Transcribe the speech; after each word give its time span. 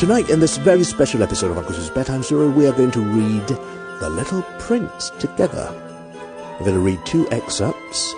Tonight, 0.00 0.30
in 0.30 0.40
this 0.40 0.56
very 0.56 0.82
special 0.82 1.22
episode 1.22 1.50
of 1.50 1.58
Uncle's 1.58 1.90
Bedtime 1.90 2.22
Story, 2.22 2.48
we 2.48 2.66
are 2.66 2.72
going 2.72 2.90
to 2.92 3.02
read 3.02 3.46
The 4.00 4.08
Little 4.08 4.40
Prince 4.58 5.10
together. 5.18 5.70
We're 6.58 6.64
going 6.64 6.72
to 6.72 6.80
read 6.80 7.04
two 7.04 7.30
excerpts, 7.30 8.14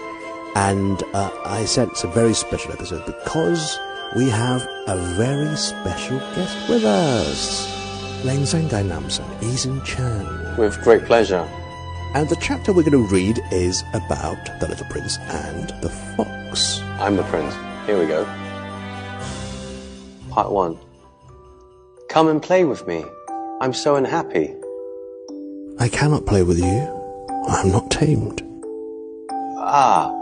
and 0.55 1.03
uh, 1.13 1.33
I 1.45 1.65
said 1.65 1.89
it's 1.89 2.05
a 2.05 2.07
very 2.07 2.35
special 2.35 2.71
episode 2.71 3.05
because 3.05 3.77
we 4.15 4.29
have 4.29 4.63
a 4.87 4.97
very 5.17 5.57
special 5.57 6.21
guest 6.37 6.69
with 6.69 6.85
us. 6.85 7.67
Leng 8.23 8.43
Zhang 8.43 8.71
Dai 8.71 8.85
Namson, 8.85 9.27
Eason 9.41 9.85
Chan. 9.85 10.57
With 10.57 10.81
great 10.85 11.05
pleasure. 11.05 11.45
And 12.15 12.29
the 12.29 12.37
chapter 12.37 12.73
we're 12.73 12.89
going 12.89 12.93
to 12.93 13.13
read 13.13 13.41
is 13.51 13.83
about 13.93 14.39
the 14.61 14.69
little 14.69 14.87
prince 14.87 15.19
and 15.19 15.71
the 15.83 15.89
fox. 15.89 16.79
I'm 17.01 17.17
the 17.17 17.25
prince. 17.25 17.53
Here 17.87 17.99
we 17.99 18.07
go. 18.07 18.25
Part 20.31 20.53
1. 20.53 20.79
Come 22.13 22.29
and 22.29 22.43
play 22.43 22.65
with 22.65 22.87
me. 22.87 23.07
I'm 23.63 23.73
so 23.73 23.97
unhappy. 23.97 24.55
I 25.79 25.89
cannot 25.89 26.27
play 26.27 26.43
with 26.43 26.59
you. 26.59 26.81
I 27.49 27.63
am 27.63 27.73
not 27.73 27.91
tamed. 27.91 28.43
Ah, 29.57 30.13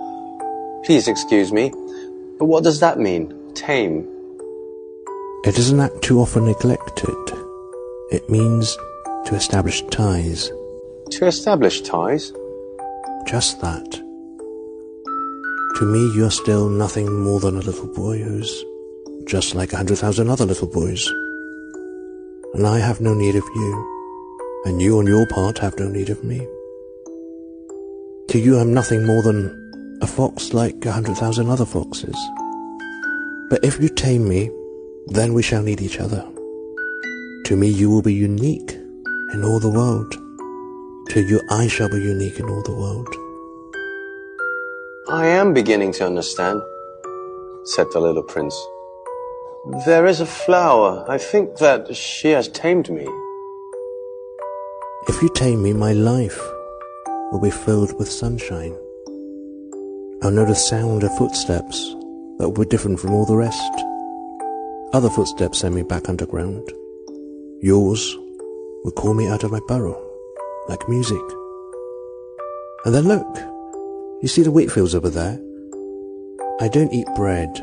please 0.84 1.08
excuse 1.08 1.52
me. 1.52 1.70
But 2.38 2.44
what 2.44 2.62
does 2.62 2.78
that 2.78 3.00
mean? 3.00 3.34
Tame. 3.54 4.08
It 5.44 5.58
is 5.58 5.70
an 5.70 5.80
act 5.80 6.00
too 6.00 6.20
often 6.20 6.44
neglected. 6.44 7.16
It 8.12 8.30
means 8.30 8.76
to 9.24 9.34
establish 9.34 9.82
ties. 9.86 10.48
To 11.10 11.26
establish 11.26 11.80
ties? 11.80 12.32
Just 13.26 13.60
that. 13.62 13.90
To 15.78 15.84
me, 15.84 16.14
you're 16.14 16.30
still 16.30 16.68
nothing 16.68 17.12
more 17.12 17.40
than 17.40 17.56
a 17.56 17.62
little 17.62 17.92
boy 17.92 18.18
who's 18.18 18.64
just 19.24 19.56
like 19.56 19.72
a 19.72 19.76
hundred 19.76 19.98
thousand 19.98 20.30
other 20.30 20.46
little 20.46 20.68
boys. 20.68 21.10
And 22.54 22.66
I 22.66 22.78
have 22.78 23.00
no 23.00 23.14
need 23.14 23.36
of 23.36 23.44
you, 23.54 24.62
and 24.64 24.82
you 24.82 24.98
on 24.98 25.06
your 25.06 25.26
part 25.26 25.58
have 25.58 25.78
no 25.78 25.88
need 25.88 26.10
of 26.10 26.24
me. 26.24 26.46
To 28.28 28.38
you, 28.38 28.58
I'm 28.58 28.74
nothing 28.74 29.06
more 29.06 29.22
than 29.22 29.98
a 30.02 30.06
fox 30.06 30.52
like 30.52 30.84
a 30.84 30.92
hundred 30.92 31.16
thousand 31.16 31.48
other 31.48 31.64
foxes. 31.64 32.16
But 33.50 33.64
if 33.64 33.80
you 33.80 33.88
tame 33.88 34.28
me, 34.28 34.50
then 35.06 35.32
we 35.32 35.42
shall 35.42 35.62
need 35.62 35.80
each 35.80 36.00
other. 36.00 36.26
To 37.44 37.56
me, 37.56 37.68
you 37.68 37.90
will 37.90 38.02
be 38.02 38.14
unique 38.14 38.72
in 39.32 39.44
all 39.44 39.60
the 39.60 39.70
world. 39.70 40.12
To 41.10 41.22
you, 41.22 41.40
I 41.50 41.68
shall 41.68 41.88
be 41.88 42.00
unique 42.00 42.38
in 42.38 42.48
all 42.48 42.62
the 42.62 42.74
world. 42.74 43.08
I 45.08 45.26
am 45.26 45.52
beginning 45.52 45.92
to 45.94 46.06
understand, 46.06 46.62
said 47.64 47.86
the 47.92 48.00
little 48.00 48.22
prince. 48.22 48.56
There 49.84 50.06
is 50.06 50.20
a 50.20 50.26
flower. 50.26 51.04
I 51.06 51.18
think 51.18 51.58
that 51.58 51.94
she 51.94 52.28
has 52.30 52.48
tamed 52.48 52.88
me. 52.88 53.06
If 55.06 55.20
you 55.20 55.28
tame 55.34 55.62
me, 55.62 55.74
my 55.74 55.92
life 55.92 56.40
will 57.30 57.40
be 57.40 57.50
filled 57.50 57.98
with 57.98 58.10
sunshine. 58.10 58.74
I'll 60.22 60.30
know 60.30 60.46
the 60.46 60.54
sound 60.54 61.04
of 61.04 61.14
footsteps 61.18 61.94
that 62.38 62.48
will 62.48 62.64
be 62.64 62.70
different 62.70 63.00
from 63.00 63.12
all 63.12 63.26
the 63.26 63.36
rest. 63.36 63.60
Other 64.94 65.10
footsteps 65.10 65.58
send 65.58 65.74
me 65.74 65.82
back 65.82 66.08
underground. 66.08 66.66
Yours 67.60 68.16
will 68.82 68.92
call 68.92 69.12
me 69.12 69.28
out 69.28 69.44
of 69.44 69.52
my 69.52 69.60
burrow, 69.68 70.02
like 70.68 70.88
music. 70.88 71.20
And 72.86 72.94
then 72.94 73.06
look, 73.06 73.36
you 74.22 74.28
see 74.28 74.42
the 74.42 74.50
wheat 74.50 74.72
fields 74.72 74.94
over 74.94 75.10
there? 75.10 75.38
I 76.60 76.68
don't 76.68 76.94
eat 76.94 77.06
bread. 77.14 77.54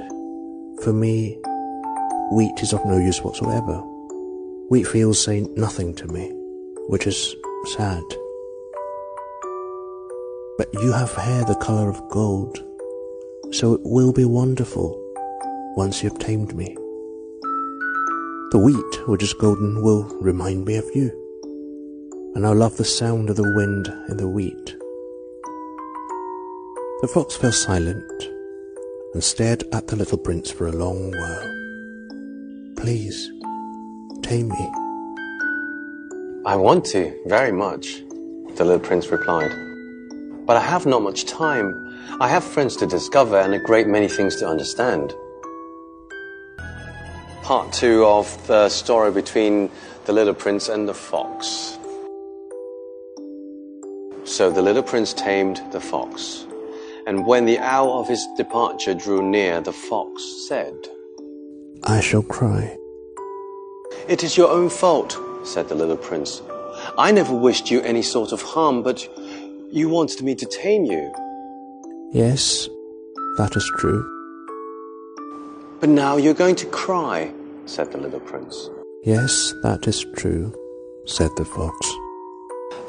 For 0.84 0.94
me, 0.94 1.42
wheat 2.32 2.62
is 2.62 2.74
of 2.74 2.86
no 2.86 2.98
use 2.98 3.24
whatsoever. 3.24 3.78
Wheat 4.70 4.88
fields 4.88 5.24
say 5.24 5.42
nothing 5.56 5.96
to 5.96 6.08
me, 6.08 6.30
which 6.88 7.08
is 7.08 7.36
sad. 7.78 8.04
But 10.58 10.74
you 10.74 10.92
have 10.92 11.14
hair 11.14 11.46
the 11.46 11.56
color 11.56 11.90
of 11.90 12.10
gold, 12.10 12.64
so 13.52 13.74
it 13.74 13.82
will 13.84 14.12
be 14.12 14.26
wonderful 14.26 15.02
once 15.78 16.04
you 16.04 16.10
have 16.10 16.20
tamed 16.20 16.56
me. 16.56 16.76
The 18.52 18.60
wheat, 18.60 19.08
which 19.08 19.24
is 19.24 19.34
golden, 19.34 19.82
will 19.82 20.04
remind 20.20 20.66
me 20.66 20.78
of 20.78 20.86
you, 20.94 21.12
and 22.36 22.46
I'll 22.46 22.56
love 22.56 22.78
the 22.78 22.86
sound 22.86 23.30
of 23.30 23.36
the 23.36 23.54
wind 23.56 23.88
in 24.10 24.18
the 24.18 24.28
wheat. 24.28 24.76
The 27.02 27.08
fox 27.08 27.38
fell 27.38 27.52
silent 27.52 28.30
and 29.14 29.24
stared 29.24 29.64
at 29.72 29.88
the 29.88 29.96
little 29.96 30.18
prince 30.18 30.52
for 30.52 30.68
a 30.68 30.72
long 30.72 31.12
while. 31.12 31.67
Please, 32.88 33.30
tame 34.22 34.48
me. 34.48 34.72
I 36.46 36.56
want 36.56 36.86
to, 36.86 37.20
very 37.26 37.52
much, 37.52 38.02
the 38.56 38.64
little 38.64 38.80
prince 38.80 39.10
replied. 39.10 39.52
But 40.46 40.56
I 40.56 40.62
have 40.62 40.86
not 40.86 41.02
much 41.02 41.26
time. 41.26 41.68
I 42.22 42.30
have 42.30 42.46
friends 42.46 42.78
to 42.78 42.88
discover 42.88 43.38
and 43.42 43.54
a 43.54 43.60
great 43.60 43.88
many 43.88 44.08
things 44.08 44.38
to 44.38 44.48
understand. 44.48 45.14
Part 47.44 47.74
two 47.74 48.06
of 48.06 48.48
the 48.48 48.70
story 48.70 49.12
between 49.12 49.70
the 50.06 50.14
little 50.14 50.34
prince 50.34 50.70
and 50.70 50.88
the 50.88 50.94
fox. 50.94 51.78
So 54.24 54.50
the 54.50 54.62
little 54.62 54.82
prince 54.82 55.12
tamed 55.12 55.62
the 55.74 55.82
fox. 55.82 56.46
And 57.06 57.26
when 57.26 57.46
the 57.48 57.60
hour 57.60 58.00
of 58.00 58.08
his 58.08 58.26
departure 58.38 58.94
drew 58.94 59.22
near, 59.22 59.60
the 59.60 59.74
fox 59.74 60.24
said, 60.48 60.74
I 61.90 62.02
shall 62.02 62.22
cry. 62.22 62.78
It 64.10 64.22
is 64.22 64.36
your 64.36 64.50
own 64.50 64.70
fault, 64.70 65.18
said 65.46 65.70
the 65.70 65.76
little 65.76 65.96
prince. 65.96 66.42
I 66.98 67.12
never 67.12 67.34
wished 67.34 67.72
you 67.72 67.80
any 67.82 68.02
sort 68.02 68.34
of 68.34 68.42
harm, 68.42 68.84
but 68.84 69.08
you 69.72 69.88
wanted 69.88 70.22
me 70.22 70.36
to 70.36 70.46
tame 70.46 70.84
you. 70.84 71.14
Yes, 72.12 72.68
that 73.38 73.56
is 73.56 73.72
true. 73.78 74.04
But 75.80 75.88
now 75.88 76.18
you're 76.18 76.34
going 76.34 76.56
to 76.58 76.66
cry, 76.66 77.34
said 77.66 77.94
the 77.94 78.00
little 78.00 78.20
prince. 78.20 78.70
Yes, 79.04 79.54
that 79.64 79.88
is 79.88 80.06
true, 80.18 80.54
said 81.06 81.32
the 81.38 81.46
fox. 81.46 81.90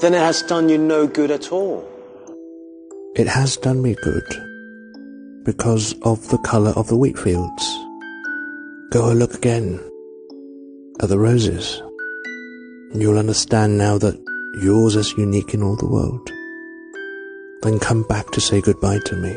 Then 0.01 0.13
it 0.13 0.19
has 0.19 0.43
done 0.43 0.69
you 0.69 0.77
no 0.77 1.07
good 1.07 1.31
at 1.31 1.53
all. 1.53 1.89
It 3.15 3.29
has 3.29 3.57
done 3.57 3.81
me 3.81 3.95
good 4.03 5.45
because 5.45 5.95
of 6.03 6.29
the 6.31 6.39
colour 6.39 6.73
of 6.75 6.89
the 6.89 6.97
wheat 6.97 7.17
fields. 7.17 7.88
Go 8.91 9.11
and 9.11 9.19
look 9.19 9.35
again 9.35 9.79
at 11.03 11.11
the 11.11 11.19
roses, 11.19 11.83
you'll 12.95 13.19
understand 13.19 13.77
now 13.77 13.99
that 13.99 14.19
yours 14.63 14.97
is 14.97 15.13
unique 15.19 15.53
in 15.53 15.63
all 15.63 15.77
the 15.77 15.87
world. 15.87 16.27
Then 17.61 17.79
come 17.81 18.03
back 18.05 18.31
to 18.31 18.41
say 18.41 18.63
goodbye 18.63 19.01
to 19.05 19.17
me, 19.17 19.37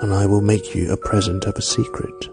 and 0.00 0.14
I 0.14 0.24
will 0.24 0.40
make 0.40 0.74
you 0.74 0.90
a 0.90 0.96
present 0.96 1.44
of 1.44 1.56
a 1.56 1.60
secret. 1.60 2.30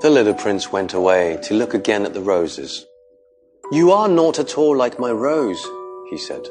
The 0.00 0.08
little 0.08 0.32
prince 0.32 0.72
went 0.72 0.94
away 0.94 1.38
to 1.42 1.52
look 1.52 1.74
again 1.74 2.06
at 2.06 2.14
the 2.14 2.22
roses. 2.22 2.86
You 3.72 3.92
are 3.92 4.08
not 4.08 4.38
at 4.38 4.56
all 4.56 4.74
like 4.74 4.98
my 4.98 5.10
rose, 5.10 5.62
he 6.08 6.16
said. 6.16 6.48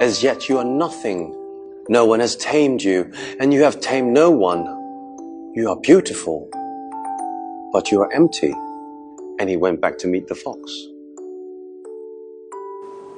As 0.00 0.22
yet 0.22 0.48
you 0.48 0.56
are 0.56 0.64
nothing. 0.64 1.36
No 1.90 2.06
one 2.06 2.20
has 2.20 2.36
tamed 2.36 2.82
you, 2.82 3.12
and 3.38 3.52
you 3.52 3.64
have 3.64 3.82
tamed 3.82 4.14
no 4.14 4.30
one. 4.30 4.64
You 5.54 5.68
are 5.68 5.76
beautiful, 5.76 6.48
but 7.72 7.90
you 7.90 8.00
are 8.02 8.12
empty. 8.12 8.54
And 9.38 9.48
he 9.48 9.56
went 9.56 9.80
back 9.80 9.98
to 9.98 10.06
meet 10.06 10.28
the 10.28 10.34
fox. 10.34 10.60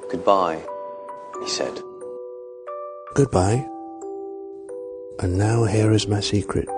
Goodbye, 0.09 0.63
he 1.41 1.49
said. 1.49 1.81
Goodbye. 3.15 3.67
And 5.19 5.37
now 5.37 5.65
here 5.65 5.91
is 5.91 6.07
my 6.07 6.19
secret. 6.19 6.69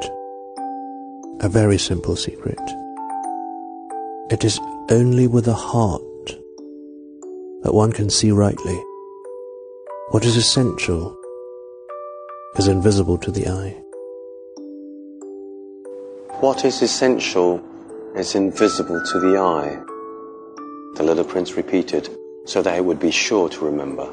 A 1.39 1.49
very 1.49 1.77
simple 1.77 2.15
secret. 2.15 2.59
It 4.29 4.43
is 4.43 4.59
only 4.89 5.27
with 5.27 5.47
a 5.47 5.53
heart 5.53 6.01
that 7.63 7.73
one 7.73 7.91
can 7.91 8.09
see 8.09 8.31
rightly. 8.31 8.79
What 10.09 10.25
is 10.25 10.35
essential 10.35 11.17
is 12.57 12.67
invisible 12.67 13.17
to 13.19 13.31
the 13.31 13.47
eye. 13.47 13.86
What 16.39 16.65
is 16.65 16.83
essential 16.83 17.63
is 18.15 18.35
invisible 18.35 19.01
to 19.01 19.19
the 19.19 19.39
eye, 19.39 19.75
the 20.95 21.01
little 21.01 21.23
prince 21.23 21.57
repeated, 21.57 22.15
so 22.45 22.61
that 22.61 22.75
he 22.75 22.81
would 22.81 22.99
be 22.99 23.09
sure 23.09 23.49
to 23.49 23.65
remember. 23.65 24.07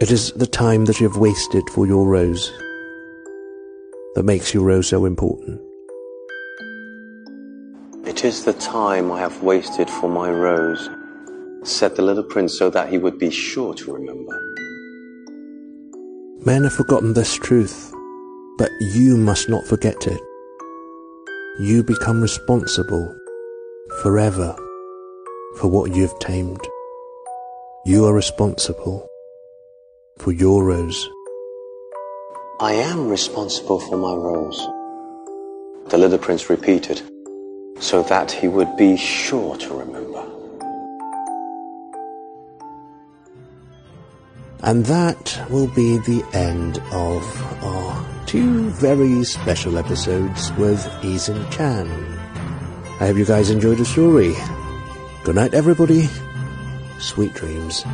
It 0.00 0.10
is 0.10 0.32
the 0.32 0.46
time 0.46 0.86
that 0.86 0.98
you 0.98 1.06
have 1.06 1.18
wasted 1.18 1.68
for 1.68 1.86
your 1.86 2.06
rose 2.06 2.50
that 4.14 4.22
makes 4.24 4.54
your 4.54 4.64
rose 4.64 4.88
so 4.88 5.04
important. 5.04 5.60
It 8.06 8.24
is 8.24 8.46
the 8.46 8.54
time 8.54 9.12
I 9.12 9.20
have 9.20 9.42
wasted 9.42 9.90
for 9.90 10.08
my 10.08 10.30
rose, 10.30 10.88
said 11.64 11.96
the 11.96 12.02
little 12.02 12.24
prince 12.24 12.58
so 12.58 12.70
that 12.70 12.88
he 12.88 12.96
would 12.96 13.18
be 13.18 13.30
sure 13.30 13.74
to 13.74 13.92
remember. 13.92 14.40
Men 16.46 16.62
have 16.62 16.72
forgotten 16.72 17.12
this 17.12 17.34
truth, 17.34 17.92
but 18.56 18.70
you 18.80 19.18
must 19.18 19.50
not 19.50 19.66
forget 19.66 20.06
it. 20.06 20.18
You 21.60 21.82
become 21.82 22.22
responsible 22.22 23.14
forever 24.00 24.56
for 25.58 25.68
what 25.68 25.94
you've 25.94 26.18
tamed. 26.18 26.66
You 27.84 28.06
are 28.06 28.14
responsible 28.14 29.06
for 30.16 30.32
your 30.32 30.64
rose. 30.64 31.06
I 32.60 32.72
am 32.72 33.08
responsible 33.08 33.78
for 33.78 33.98
my 33.98 34.14
rose, 34.14 34.58
the 35.90 35.98
little 35.98 36.16
prince 36.16 36.48
repeated, 36.48 37.02
so 37.78 38.04
that 38.04 38.32
he 38.32 38.48
would 38.48 38.74
be 38.78 38.96
sure 38.96 39.58
to 39.58 39.74
remember. 39.74 40.29
And 44.62 44.84
that 44.86 45.40
will 45.48 45.68
be 45.68 45.96
the 45.98 46.22
end 46.32 46.78
of 46.92 47.64
our 47.64 48.06
two 48.26 48.70
very 48.70 49.24
special 49.24 49.78
episodes 49.78 50.52
with 50.52 50.84
Eason 51.02 51.50
Chan. 51.50 51.88
I 53.00 53.06
hope 53.06 53.16
you 53.16 53.24
guys 53.24 53.50
enjoyed 53.50 53.78
the 53.78 53.84
story. 53.84 54.34
Good 55.24 55.36
night, 55.36 55.54
everybody. 55.54 56.08
Sweet 56.98 57.32
dreams. 57.32 57.84